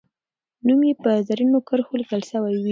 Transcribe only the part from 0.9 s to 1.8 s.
به په زرینو